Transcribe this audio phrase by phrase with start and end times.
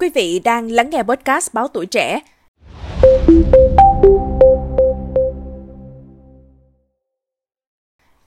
[0.00, 2.20] Quý vị đang lắng nghe podcast Báo Tuổi Trẻ.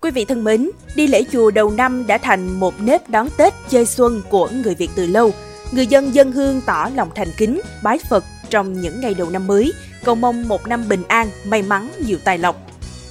[0.01, 3.53] Quý vị thân mến, đi lễ chùa đầu năm đã thành một nếp đón Tết
[3.69, 5.31] chơi xuân của người Việt từ lâu.
[5.71, 9.47] Người dân dân hương tỏ lòng thành kính, bái Phật trong những ngày đầu năm
[9.47, 12.55] mới, cầu mong một năm bình an, may mắn, nhiều tài lộc.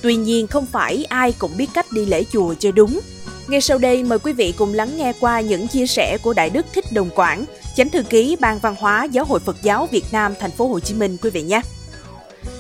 [0.02, 3.00] Tuy nhiên không phải ai cũng biết cách đi lễ chùa cho đúng.
[3.50, 6.50] Ngay sau đây mời quý vị cùng lắng nghe qua những chia sẻ của Đại
[6.50, 7.44] Đức Thích Đồng Quảng,
[7.76, 10.80] Chánh thư ký Ban Văn hóa Giáo hội Phật giáo Việt Nam thành phố Hồ
[10.80, 11.60] Chí Minh quý vị nhé.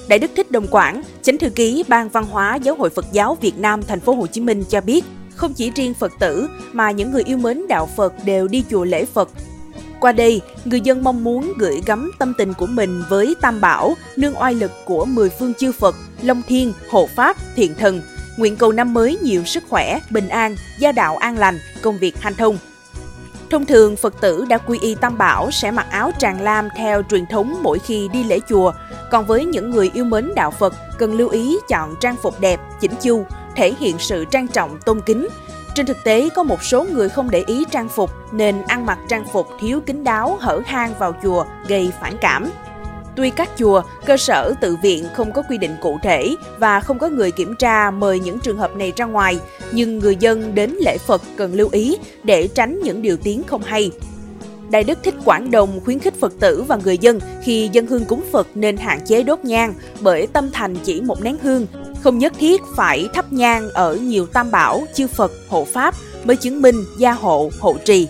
[0.08, 3.38] Đại Đức Thích Đồng Quảng, Chánh thư ký Ban Văn hóa Giáo hội Phật giáo
[3.40, 6.90] Việt Nam thành phố Hồ Chí Minh cho biết, không chỉ riêng Phật tử mà
[6.90, 9.28] những người yêu mến đạo Phật đều đi chùa lễ Phật.
[10.00, 13.96] Qua đây, người dân mong muốn gửi gắm tâm tình của mình với Tam Bảo,
[14.16, 18.02] nương oai lực của mười phương chư Phật, Long Thiên, Hộ Pháp, Thiện Thần,
[18.40, 22.20] nguyện cầu năm mới nhiều sức khỏe, bình an, gia đạo an lành, công việc
[22.20, 22.58] hanh thông.
[23.50, 27.02] Thông thường, Phật tử đã quy y Tam Bảo sẽ mặc áo tràng lam theo
[27.02, 28.72] truyền thống mỗi khi đi lễ chùa.
[29.10, 32.60] Còn với những người yêu mến đạo Phật, cần lưu ý chọn trang phục đẹp,
[32.80, 35.28] chỉnh chu, thể hiện sự trang trọng, tôn kính.
[35.74, 38.98] Trên thực tế, có một số người không để ý trang phục nên ăn mặc
[39.08, 42.50] trang phục thiếu kín đáo, hở hang vào chùa gây phản cảm.
[43.16, 46.98] Tuy các chùa, cơ sở tự viện không có quy định cụ thể và không
[46.98, 49.38] có người kiểm tra mời những trường hợp này ra ngoài,
[49.72, 53.62] nhưng người dân đến lễ Phật cần lưu ý để tránh những điều tiếng không
[53.62, 53.90] hay.
[54.70, 58.04] Đại Đức Thích Quảng Đồng khuyến khích Phật tử và người dân khi dân hương
[58.04, 61.66] cúng Phật nên hạn chế đốt nhang bởi tâm thành chỉ một nén hương,
[62.00, 65.94] không nhất thiết phải thắp nhang ở nhiều tam bảo, chư Phật, hộ Pháp
[66.24, 68.08] mới chứng minh gia hộ, hộ trì.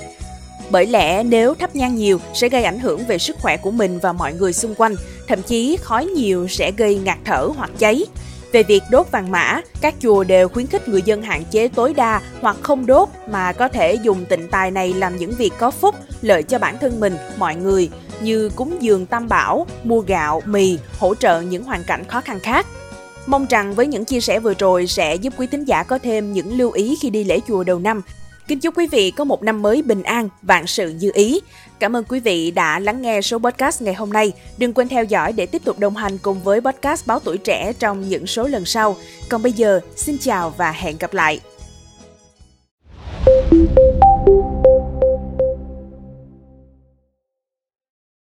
[0.70, 3.98] Bởi lẽ nếu thắp nhang nhiều sẽ gây ảnh hưởng về sức khỏe của mình
[3.98, 4.94] và mọi người xung quanh,
[5.28, 8.04] thậm chí khói nhiều sẽ gây ngạt thở hoặc cháy.
[8.52, 11.94] Về việc đốt vàng mã, các chùa đều khuyến khích người dân hạn chế tối
[11.94, 15.70] đa hoặc không đốt mà có thể dùng tịnh tài này làm những việc có
[15.70, 17.90] phúc, lợi cho bản thân mình, mọi người
[18.20, 22.40] như cúng dường tam bảo, mua gạo, mì, hỗ trợ những hoàn cảnh khó khăn
[22.40, 22.66] khác.
[23.26, 26.32] Mong rằng với những chia sẻ vừa rồi sẽ giúp quý thính giả có thêm
[26.32, 28.02] những lưu ý khi đi lễ chùa đầu năm
[28.50, 31.40] Kính chúc quý vị có một năm mới bình an, vạn sự như ý.
[31.78, 34.32] Cảm ơn quý vị đã lắng nghe số podcast ngày hôm nay.
[34.58, 37.72] Đừng quên theo dõi để tiếp tục đồng hành cùng với podcast Báo Tuổi Trẻ
[37.78, 38.96] trong những số lần sau.
[39.28, 41.40] Còn bây giờ, xin chào và hẹn gặp lại.